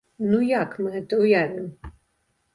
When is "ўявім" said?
1.23-1.71